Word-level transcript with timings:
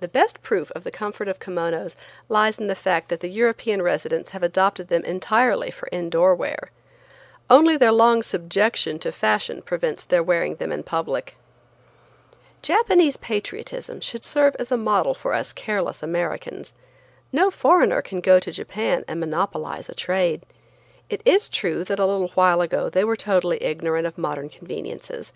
The 0.00 0.06
best 0.06 0.42
proof 0.42 0.70
of 0.72 0.84
the 0.84 0.90
comfort 0.90 1.26
of 1.26 1.38
kimonos 1.40 1.96
lies 2.28 2.58
in 2.58 2.66
the 2.66 2.74
fact 2.74 3.08
that 3.08 3.20
the 3.20 3.30
European 3.30 3.80
residents 3.80 4.32
have 4.32 4.42
adopted 4.42 4.88
them 4.88 5.02
entirely 5.02 5.70
for 5.70 5.88
indoor 5.90 6.34
wear. 6.34 6.70
Only 7.48 7.78
their 7.78 7.90
long 7.90 8.20
subjection 8.20 8.98
to 8.98 9.10
fashion 9.10 9.62
prevents 9.62 10.04
their 10.04 10.22
wearing 10.22 10.56
them 10.56 10.70
in 10.70 10.82
public. 10.82 11.38
Japanese 12.60 13.16
patriotism 13.16 14.02
should 14.02 14.26
serve 14.26 14.54
as 14.56 14.70
a 14.70 14.76
model 14.76 15.14
for 15.14 15.32
us 15.32 15.54
careless 15.54 16.02
Americans. 16.02 16.74
No 17.32 17.50
foreigner 17.50 18.02
can 18.02 18.20
go 18.20 18.40
to 18.40 18.52
Japan 18.52 19.06
and 19.08 19.18
monopolize 19.20 19.88
a 19.88 19.94
trade. 19.94 20.42
It 21.08 21.22
is 21.24 21.48
true 21.48 21.82
that 21.84 21.98
a 21.98 22.04
little 22.04 22.28
while 22.34 22.60
ago 22.60 22.90
they 22.90 23.04
were 23.04 23.16
totally 23.16 23.62
ignorant 23.62 24.06
of 24.06 24.18
modern 24.18 24.50
conveniences. 24.50 25.32